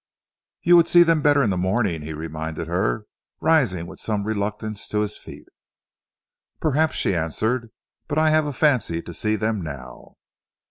"You 0.63 0.75
would 0.77 0.87
see 0.87 1.03
them 1.03 1.21
better 1.21 1.43
in 1.43 1.51
the 1.51 1.57
morning," 1.57 2.01
he 2.01 2.11
reminded 2.11 2.67
her, 2.67 3.05
rising 3.39 3.85
with 3.85 3.99
some 3.99 4.23
reluctance 4.23 4.87
to 4.87 5.01
his 5.01 5.15
feet. 5.15 5.47
"Perhaps," 6.59 6.95
she 6.95 7.13
answered, 7.15 7.69
"but 8.07 8.17
I 8.17 8.31
have 8.31 8.47
a 8.47 8.51
fancy 8.51 9.03
to 9.03 9.13
see 9.13 9.35
them 9.35 9.61
now." 9.61 10.15